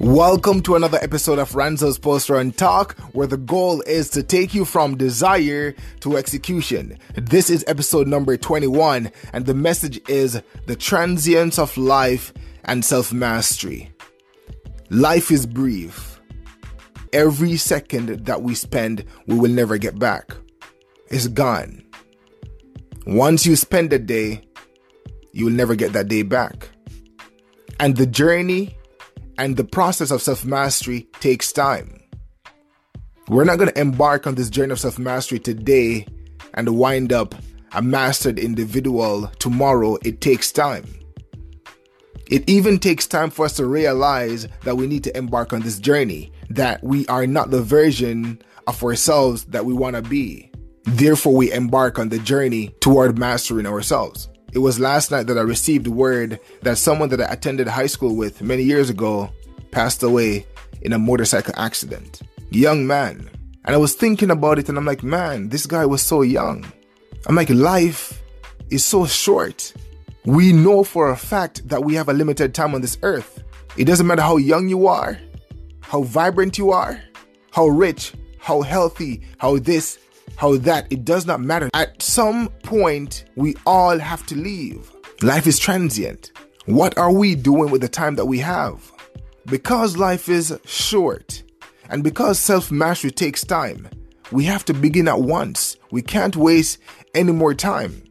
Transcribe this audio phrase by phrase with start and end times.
[0.00, 4.54] Welcome to another episode of Ranzo's Post Run Talk, where the goal is to take
[4.54, 6.98] you from desire to execution.
[7.16, 12.32] This is episode number 21, and the message is the transience of life
[12.64, 13.92] and self mastery.
[14.88, 16.18] Life is brief.
[17.12, 20.34] Every second that we spend, we will never get back.
[21.08, 21.84] It's gone.
[23.06, 24.48] Once you spend a day,
[25.32, 26.70] you will never get that day back.
[27.78, 28.78] And the journey
[29.40, 31.98] and the process of self mastery takes time.
[33.28, 36.06] We're not going to embark on this journey of self mastery today
[36.54, 37.34] and wind up
[37.72, 39.96] a mastered individual tomorrow.
[40.04, 40.84] It takes time.
[42.26, 45.78] It even takes time for us to realize that we need to embark on this
[45.78, 50.52] journey, that we are not the version of ourselves that we want to be.
[50.84, 54.28] Therefore, we embark on the journey toward mastering ourselves.
[54.52, 58.16] It was last night that I received word that someone that I attended high school
[58.16, 59.30] with many years ago
[59.70, 60.46] passed away
[60.82, 62.22] in a motorcycle accident.
[62.50, 63.30] Young man.
[63.64, 66.64] And I was thinking about it and I'm like, man, this guy was so young.
[67.26, 68.22] I'm like, life
[68.70, 69.72] is so short.
[70.24, 73.44] We know for a fact that we have a limited time on this earth.
[73.76, 75.18] It doesn't matter how young you are,
[75.80, 77.00] how vibrant you are,
[77.52, 79.98] how rich, how healthy, how this,
[80.36, 81.70] how that, it does not matter.
[81.74, 84.90] At some point, we all have to leave.
[85.22, 86.32] Life is transient.
[86.66, 88.90] What are we doing with the time that we have?
[89.46, 91.42] Because life is short
[91.90, 93.88] and because self mastery takes time,
[94.30, 95.76] we have to begin at once.
[95.90, 96.78] We can't waste
[97.14, 98.02] any more time.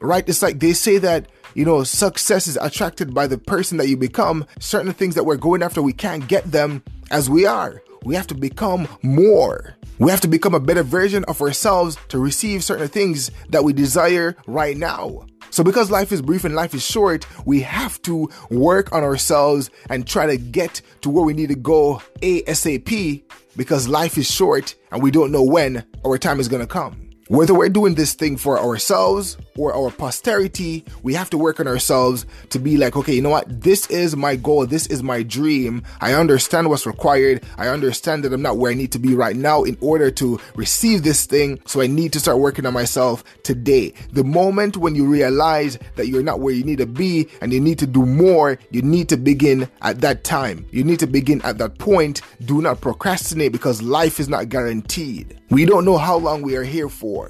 [0.00, 0.26] Right?
[0.28, 3.96] It's like they say that, you know, success is attracted by the person that you
[3.96, 4.46] become.
[4.60, 7.82] Certain things that we're going after, we can't get them as we are.
[8.04, 9.74] We have to become more.
[9.98, 13.72] We have to become a better version of ourselves to receive certain things that we
[13.72, 15.26] desire right now.
[15.50, 19.70] So, because life is brief and life is short, we have to work on ourselves
[19.88, 23.22] and try to get to where we need to go ASAP
[23.56, 27.03] because life is short and we don't know when our time is going to come.
[27.28, 31.66] Whether we're doing this thing for ourselves or our posterity, we have to work on
[31.66, 33.62] ourselves to be like, okay, you know what?
[33.62, 34.66] This is my goal.
[34.66, 35.84] This is my dream.
[36.02, 37.42] I understand what's required.
[37.56, 40.38] I understand that I'm not where I need to be right now in order to
[40.54, 41.60] receive this thing.
[41.64, 43.94] So I need to start working on myself today.
[44.12, 47.60] The moment when you realize that you're not where you need to be and you
[47.60, 50.66] need to do more, you need to begin at that time.
[50.72, 52.20] You need to begin at that point.
[52.44, 55.40] Do not procrastinate because life is not guaranteed.
[55.48, 57.23] We don't know how long we are here for.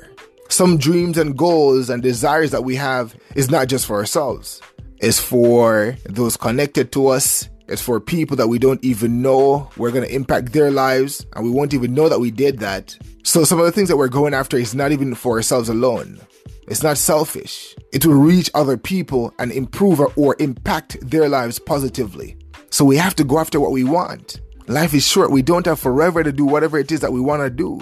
[0.54, 4.62] Some dreams and goals and desires that we have is not just for ourselves.
[4.98, 7.48] It's for those connected to us.
[7.66, 11.44] It's for people that we don't even know we're going to impact their lives and
[11.44, 12.97] we won't even know that we did that.
[13.25, 16.20] So some of the things that we're going after is not even for ourselves alone.
[16.69, 17.75] It's not selfish.
[17.92, 22.36] It will reach other people and improve or, or impact their lives positively.
[22.71, 24.41] So we have to go after what we want.
[24.69, 25.32] Life is short.
[25.32, 27.81] We don't have forever to do whatever it is that we want to do.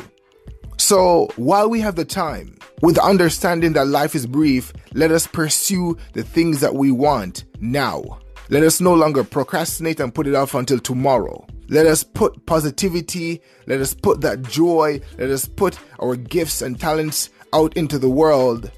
[0.92, 5.96] So while we have the time, with understanding that life is brief, let us pursue
[6.12, 8.18] the things that we want now.
[8.50, 11.46] Let us no longer procrastinate and put it off until tomorrow.
[11.68, 16.78] Let us put positivity, let us put that joy, let us put our gifts and
[16.78, 18.70] talents out into the world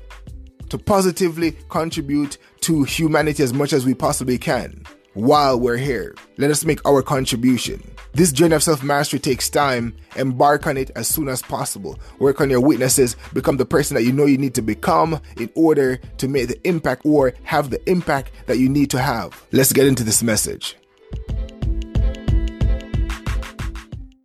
[0.69, 6.15] to positively contribute to humanity as much as we possibly can while we're here.
[6.37, 7.83] Let us make our contribution.
[8.13, 9.97] This journey of self mastery takes time.
[10.17, 11.99] Embark on it as soon as possible.
[12.19, 13.17] Work on your weaknesses.
[13.33, 16.69] Become the person that you know you need to become in order to make the
[16.69, 19.45] impact or have the impact that you need to have.
[19.53, 20.77] Let's get into this message.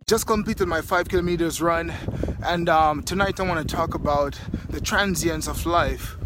[0.06, 1.92] Just completed my five kilometers run,
[2.42, 4.36] and um, tonight I want to talk about
[4.68, 6.16] the transience of life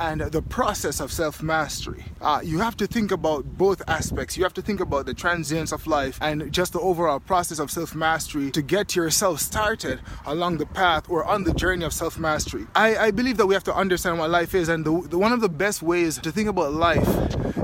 [0.00, 2.04] and the process of self mastery.
[2.20, 4.36] Uh, you have to think about both aspects.
[4.36, 7.70] You have to think about the transience of life and just the overall process of
[7.70, 12.18] self mastery to get yourself started along the path or on the journey of self
[12.18, 12.66] mastery.
[12.74, 15.32] I, I, believe that we have to understand what life is, and the, the, one
[15.32, 17.06] of the best ways to think about life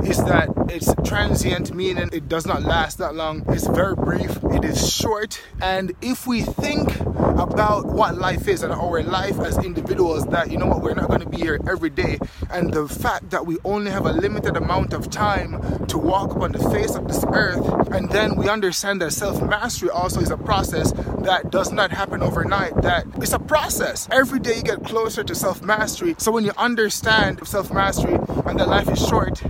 [0.07, 3.45] is that it's transient, meaning it does not last that long.
[3.49, 8.73] It's very brief, it is short, and if we think about what life is and
[8.73, 11.91] our life as individuals, that you know what, we're not going to be here every
[11.91, 12.19] day
[12.51, 16.53] and the fact that we only have a limited amount of time to walk upon
[16.53, 20.37] the face of this earth, and then we understand that self mastery also is a
[20.37, 20.93] process
[21.23, 24.09] that does not happen overnight, that it's a process.
[24.13, 26.15] Every day you get closer to self mastery.
[26.19, 28.15] So when you understand self mastery
[28.47, 29.43] and that life is short,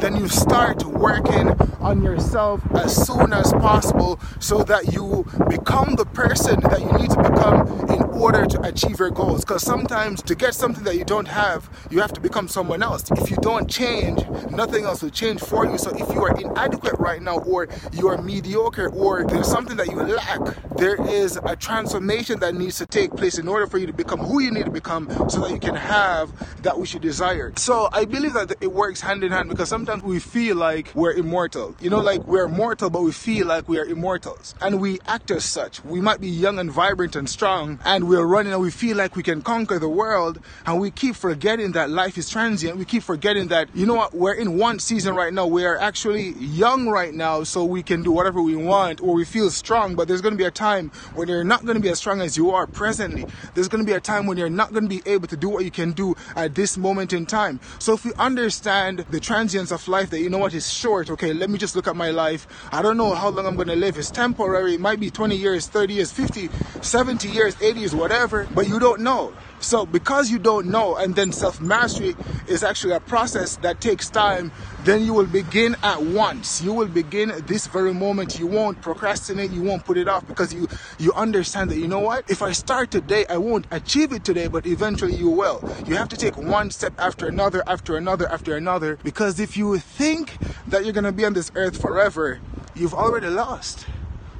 [0.00, 1.48] then you start working
[1.80, 7.10] on yourself as soon as possible so that you become the person that you need
[7.10, 9.44] to become in order to achieve your goals.
[9.44, 13.10] Because sometimes to get something that you don't have, you have to become someone else.
[13.10, 15.78] If you don't change, nothing else will change for you.
[15.78, 19.86] So if you are inadequate right now, or you are mediocre, or there's something that
[19.86, 20.40] you lack,
[20.76, 24.18] there is a transformation that needs to take place in order for you to become
[24.18, 26.32] who you need to become so that you can have
[26.62, 27.52] that which you desire.
[27.56, 31.12] So I believe that it works hand in hand because sometimes we feel like we're
[31.12, 31.76] immortal.
[31.80, 34.54] You know, like we're mortal, but we feel like we are immortals.
[34.60, 35.84] And we act as such.
[35.84, 39.14] We might be young and vibrant and strong, and we're running and we feel like
[39.14, 42.78] we can conquer the world, and we keep forgetting that life is transient.
[42.78, 45.46] We keep forgetting that, you know what, we're in one season right now.
[45.46, 49.24] We are actually young right now, so we can do whatever we want, or we
[49.24, 51.90] feel strong, but there's going to be a time when you're not going to be
[51.90, 53.26] as strong as you are presently.
[53.54, 55.48] There's going to be a time when you're not going to be able to do
[55.48, 57.60] what you can do at this moment in time.
[57.78, 61.32] So if we understand the transience of life, that you know what is short, okay,
[61.32, 62.46] let me just look at my life.
[62.72, 63.98] I don't know how long I'm going to live.
[63.98, 64.74] It's temporary.
[64.74, 66.48] It might be 20 years, 30 years, 50,
[66.80, 69.32] 70 years, 80 years, whatever, but you don't know.
[69.60, 72.14] So because you don't know, and then self-mastery
[72.46, 74.52] is actually a process that takes time,
[74.84, 76.62] then you will begin at once.
[76.62, 78.38] You will begin this very moment.
[78.38, 80.68] You won't procrastinate, you won't put it off because you
[80.98, 82.30] you understand that you know what?
[82.30, 85.64] If I start today, I won't achieve it today, but eventually you will.
[85.86, 89.78] You have to take one step after another, after another, after another, because if you
[89.78, 90.38] think
[90.68, 92.40] that you're gonna be on this earth forever,
[92.74, 93.86] you've already lost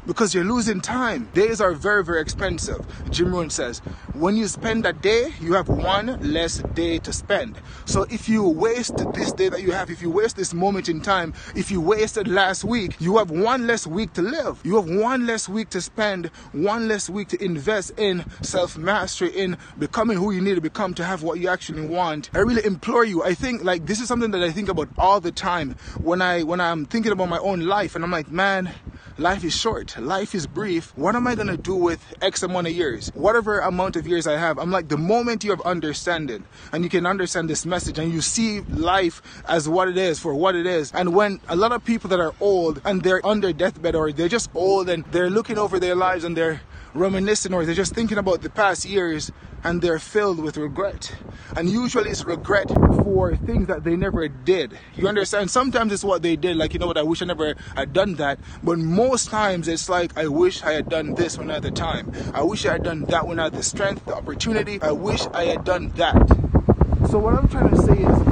[0.06, 1.28] because you're losing time.
[1.34, 2.86] Days are very, very expensive.
[3.10, 3.80] Jim Rohn says,
[4.12, 7.58] when you spend a day, you have one less day to spend.
[7.84, 11.00] So if you waste this day that you have, if you waste this moment in
[11.02, 14.60] time, if you wasted last week, you have one less week to live.
[14.64, 19.30] You have one less week to spend, one less week to invest in self mastery,
[19.30, 22.30] in becoming who you need to become to have what you actually want.
[22.34, 23.22] I really implore you.
[23.22, 26.42] I think like this is something that I think about all the time when I
[26.42, 28.72] when I'm thinking about my own life and I'm like, man,
[29.18, 30.96] life is short, life is brief.
[30.96, 33.10] What am I gonna do with X amount of years?
[33.14, 36.90] Whatever amount of years I have, I'm like, the moment you have understanding and you
[36.90, 40.66] can understand this message and you see life as what it is for what it
[40.66, 40.92] is.
[40.92, 44.12] And when a lot of people that are old and they're on their deathbed or
[44.12, 46.60] they're just old and they're looking over their lives and they're
[46.96, 49.30] reminiscing or they're just thinking about the past years
[49.62, 51.14] and they're filled with regret.
[51.56, 52.68] And usually it's regret
[53.02, 54.78] for things that they never did.
[54.94, 55.50] You understand?
[55.50, 58.14] Sometimes it's what they did, like, you know what, I wish I never had done
[58.16, 58.38] that.
[58.62, 62.12] But most times it's like, I wish I had done this I had the time.
[62.34, 64.80] I wish I had done that when I had the strength, the opportunity.
[64.82, 66.28] I wish I had done that.
[67.10, 68.25] So what I'm trying to say is,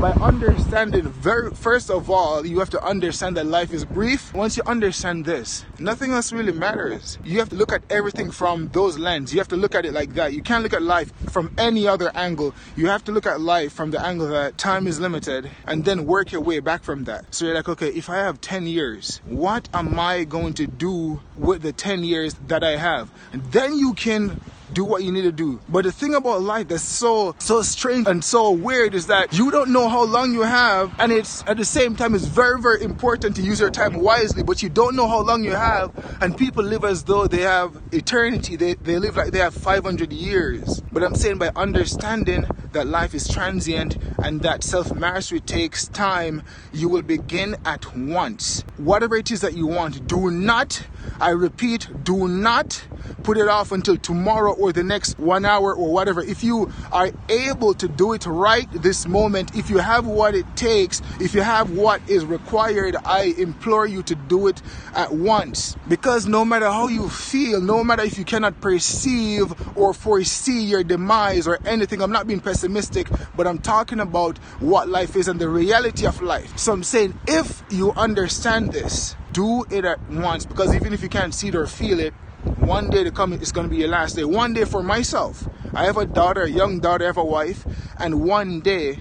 [0.00, 4.32] by understanding very first of all you have to understand that life is brief.
[4.32, 7.18] Once you understand this nothing else really matters.
[7.24, 9.32] You have to look at everything from those lens.
[9.32, 10.32] You have to look at it like that.
[10.32, 12.54] You can't look at life from any other angle.
[12.76, 16.06] You have to look at life from the angle that time is limited and then
[16.06, 17.34] work your way back from that.
[17.34, 21.20] So you're like okay if i have 10 years what am i going to do
[21.36, 23.10] with the 10 years that i have?
[23.32, 24.40] And then you can
[24.72, 25.60] do what you need to do.
[25.68, 29.50] But the thing about life that's so so strange and so weird is that you
[29.50, 32.82] don't know how long you have and it's at the same time it's very very
[32.82, 36.36] important to use your time wisely but you don't know how long you have and
[36.36, 38.56] people live as though they have eternity.
[38.56, 40.82] They, they live like they have 500 years.
[40.92, 46.42] But i'm saying by understanding that life is transient and that self-mastery takes time
[46.72, 48.64] you will begin at once.
[48.76, 50.86] Whatever it is that you want do not
[51.20, 52.88] i repeat do not
[53.22, 56.22] put it off until tomorrow or the next one hour or whatever.
[56.22, 60.56] If you are able to do it right this moment, if you have what it
[60.56, 64.62] takes, if you have what is required, I implore you to do it
[64.94, 65.76] at once.
[65.86, 70.84] Because no matter how you feel, no matter if you cannot perceive or foresee your
[70.84, 75.40] demise or anything, I'm not being pessimistic, but I'm talking about what life is and
[75.40, 76.56] the reality of life.
[76.58, 81.08] So I'm saying if you understand this, do it at once because even if you
[81.08, 82.12] can't see it or feel it,
[82.58, 84.24] one day to come it's going to be your last day.
[84.24, 85.46] One day for myself.
[85.76, 87.64] I have a daughter a young daughter i have a wife
[88.00, 88.98] and one day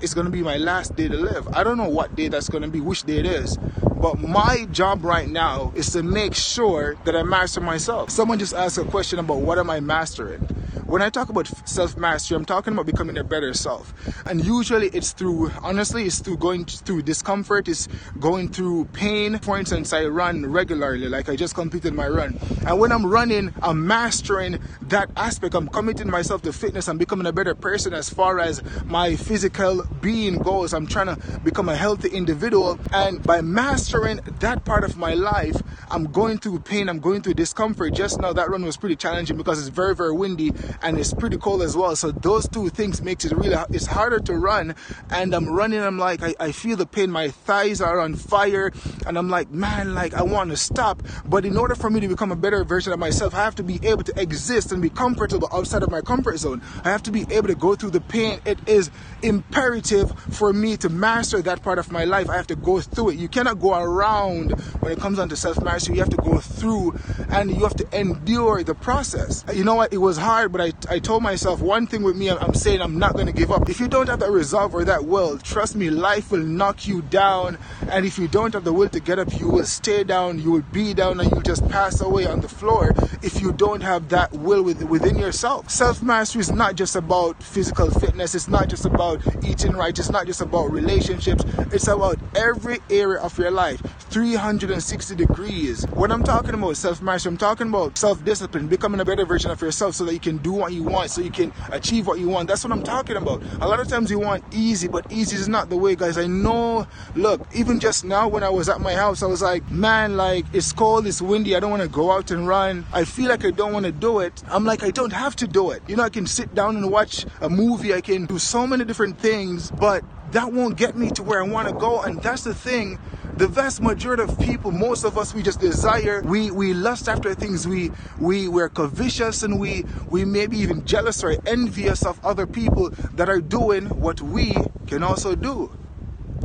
[0.00, 1.48] it's going to be my last day to live.
[1.52, 3.58] I don't know what day that's going to be which day it is
[4.00, 8.10] but my job right now is to make sure that i master myself.
[8.10, 10.46] Someone just asked a question about what am i mastering
[10.92, 13.94] when I talk about self mastery, I'm talking about becoming a better self.
[14.26, 17.88] And usually it's through, honestly, it's through going through discomfort, it's
[18.20, 19.38] going through pain.
[19.38, 22.38] For instance, I run regularly, like I just completed my run.
[22.66, 25.54] And when I'm running, I'm mastering that aspect.
[25.54, 26.88] I'm committing myself to fitness.
[26.88, 30.74] I'm becoming a better person as far as my physical being goes.
[30.74, 32.78] I'm trying to become a healthy individual.
[32.92, 35.56] And by mastering that part of my life,
[35.90, 37.94] I'm going through pain, I'm going through discomfort.
[37.94, 41.36] Just now, that run was pretty challenging because it's very, very windy and it's pretty
[41.38, 41.96] cold as well.
[41.96, 44.74] So those two things makes it really it's harder to run.
[45.10, 45.80] And I'm running.
[45.80, 47.10] I'm like I, I feel the pain.
[47.10, 48.72] My thighs are on fire,
[49.06, 51.02] and I'm like man, like I want to stop.
[51.26, 53.62] But in order for me to become a better version of myself, I have to
[53.62, 56.62] be able to exist and be comfortable outside of my comfort zone.
[56.84, 58.40] I have to be able to go through the pain.
[58.44, 58.90] It is
[59.22, 62.28] imperative for me to master that part of my life.
[62.28, 63.18] I have to go through it.
[63.18, 65.96] You cannot go around when it comes on to self mastery.
[65.96, 66.98] You have to go through
[67.30, 69.44] and you have to endure the process.
[69.52, 69.92] You know what?
[69.92, 72.98] It was hard, but I, I told myself one thing with me, I'm saying I'm
[72.98, 73.68] not going to give up.
[73.68, 77.02] If you don't have that resolve or that will, trust me, life will knock you
[77.02, 77.58] down.
[77.88, 80.50] And if you don't have the will to get up, you will stay down, you
[80.50, 84.08] will be down, and you'll just pass away on the floor if you don't have
[84.08, 85.70] that will within yourself.
[85.70, 90.10] Self mastery is not just about physical fitness, it's not just about eating right, it's
[90.10, 93.80] not just about relationships, it's about every area of your life.
[94.10, 95.84] 360 degrees.
[95.94, 99.50] When I'm talking about self mastery, I'm talking about self discipline, becoming a better version
[99.50, 102.18] of yourself so that you can do what you want, so you can achieve what
[102.18, 102.48] you want.
[102.48, 103.42] That's what I'm talking about.
[103.60, 106.16] A lot of times you want easy, but easy is not the way, guys.
[106.16, 109.68] I know, look, even just now when I was at my house, I was like,
[109.70, 112.86] man, like it's cold, it's windy, I don't want to go out and run.
[112.92, 114.42] I feel like I don't want to do it.
[114.48, 115.82] I'm like, I don't have to do it.
[115.88, 118.84] You know, I can sit down and watch a movie, I can do so many
[118.84, 122.00] different things, but that won't get me to where I want to go.
[122.02, 122.98] And that's the thing.
[123.36, 127.34] The vast majority of people, most of us, we just desire, we, we lust after
[127.34, 132.46] things, we, we, we're covetous and we, we maybe even jealous or envious of other
[132.46, 134.54] people that are doing what we
[134.86, 135.72] can also do.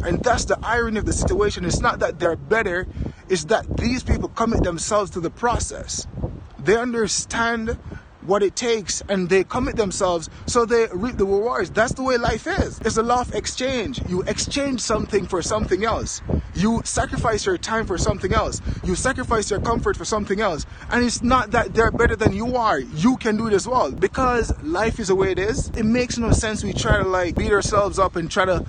[0.06, 1.66] And that's the irony of the situation.
[1.66, 2.88] It's not that they're better,
[3.30, 6.08] it's that these people commit themselves to the process.
[6.60, 7.78] They understand
[8.28, 11.72] what it takes and they commit themselves so they reap the rewards.
[11.72, 12.80] That's the way life is.
[12.84, 14.02] It's a law of exchange.
[14.08, 16.22] You exchange something for something else.
[16.54, 18.62] You sacrifice your time for something else.
[18.84, 20.66] You sacrifice your comfort for something else.
[20.90, 22.80] And it's not that they're better than you are.
[22.80, 23.92] You can do it as well.
[23.92, 27.36] Because life is the way it is, it makes no sense we try to like
[27.36, 28.66] beat ourselves up and try to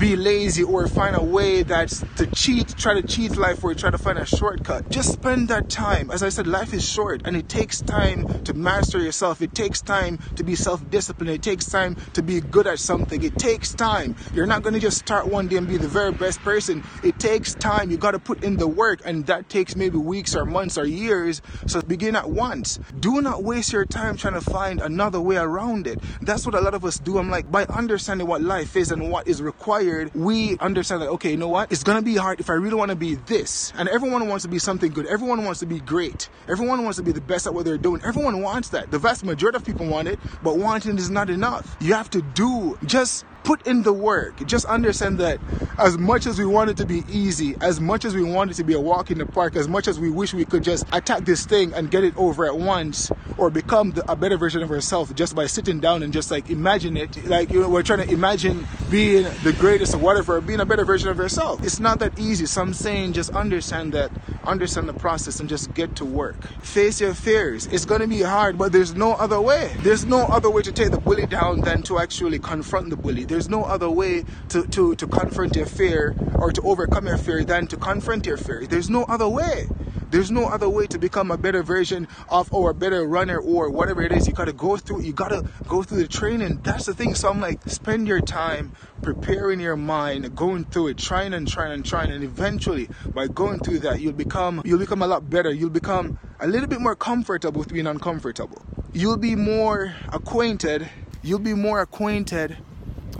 [0.00, 3.90] be lazy or find a way that's to cheat, try to cheat life or try
[3.90, 4.88] to find a shortcut.
[4.88, 6.10] Just spend that time.
[6.10, 9.42] As I said, life is short and it takes time to master yourself.
[9.42, 11.30] It takes time to be self disciplined.
[11.32, 13.22] It takes time to be good at something.
[13.22, 14.16] It takes time.
[14.32, 16.82] You're not going to just start one day and be the very best person.
[17.04, 17.90] It takes time.
[17.90, 20.86] You got to put in the work and that takes maybe weeks or months or
[20.86, 21.42] years.
[21.66, 22.78] So begin at once.
[23.00, 26.00] Do not waste your time trying to find another way around it.
[26.22, 27.18] That's what a lot of us do.
[27.18, 31.30] I'm like, by understanding what life is and what is required we understand that, okay,
[31.32, 31.70] you know what?
[31.72, 33.72] It's gonna be hard if I really wanna be this.
[33.76, 35.06] And everyone wants to be something good.
[35.06, 36.28] Everyone wants to be great.
[36.48, 38.00] Everyone wants to be the best at what they're doing.
[38.04, 38.90] Everyone wants that.
[38.90, 41.76] The vast majority of people want it, but wanting is not enough.
[41.80, 44.36] You have to do just put in the work.
[44.46, 45.40] Just understand that
[45.76, 48.54] as much as we want it to be easy, as much as we want it
[48.54, 50.86] to be a walk in the park, as much as we wish we could just
[50.92, 54.62] attack this thing and get it over at once or become the, a better version
[54.62, 57.82] of ourselves just by sitting down and just like imagine it, like you know, we're
[57.82, 61.64] trying to imagine being the greatest or whatever, being a better version of yourself.
[61.64, 62.46] It's not that easy.
[62.46, 64.12] So I'm saying just understand that,
[64.44, 66.44] understand the process and just get to work.
[66.62, 67.66] Face your fears.
[67.66, 69.72] It's going to be hard, but there's no other way.
[69.82, 73.24] There's no other way to take the bully down than to actually confront the bully.
[73.24, 77.44] There's no other way to, to, to confront your fear or to overcome your fear
[77.44, 78.66] than to confront your fear.
[78.66, 79.68] There's no other way.
[80.10, 83.70] There's no other way to become a better version of or a better runner or
[83.70, 84.26] whatever it is.
[84.26, 86.60] You gotta go through you gotta go through the training.
[86.64, 87.14] That's the thing.
[87.14, 91.72] So I'm like, spend your time preparing your mind, going through it, trying and trying
[91.72, 95.52] and trying, and eventually by going through that you'll become you'll become a lot better.
[95.52, 98.62] You'll become a little bit more comfortable with being uncomfortable.
[98.92, 100.88] You'll be more acquainted.
[101.22, 102.56] You'll be more acquainted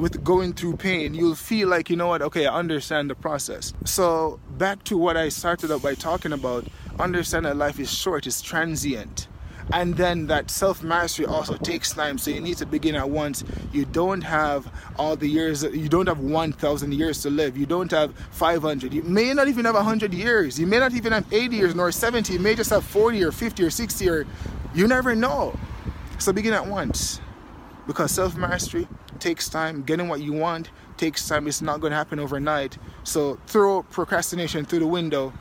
[0.00, 3.75] with going through pain, you'll feel like, you know what, okay, I understand the process.
[3.85, 6.66] So, back to what I started out by talking about
[7.00, 9.28] understand that life is short, it's transient.
[9.73, 13.45] And then that self mastery also takes time, so you need to begin at once.
[13.73, 17.90] You don't have all the years, you don't have 1,000 years to live, you don't
[17.92, 21.57] have 500, you may not even have 100 years, you may not even have 80
[21.57, 24.26] years nor 70, you may just have 40 or 50 or 60 or
[24.75, 25.57] you never know.
[26.19, 27.21] So begin at once
[27.87, 28.87] because self mastery
[29.21, 29.83] takes time.
[29.83, 31.47] Getting what you want takes time.
[31.47, 32.76] It's not going to happen overnight.
[33.04, 35.33] So throw procrastination through the window.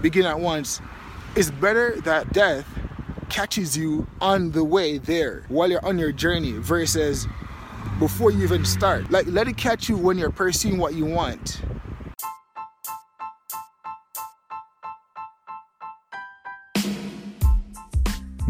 [0.00, 0.80] Begin at once.
[1.36, 2.66] It's better that death
[3.28, 7.26] catches you on the way there while you're on your journey versus
[7.98, 9.10] before you even start.
[9.10, 11.60] Like, let it catch you when you're pursuing what you want.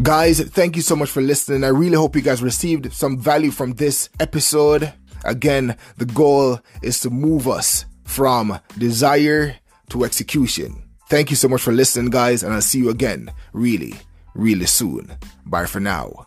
[0.01, 1.65] Guys, thank you so much for listening.
[1.65, 4.93] I really hope you guys received some value from this episode.
[5.25, 9.57] Again, the goal is to move us from desire
[9.89, 10.86] to execution.
[11.09, 13.95] Thank you so much for listening, guys, and I'll see you again really,
[14.35, 15.09] really soon.
[15.45, 16.26] Bye for now.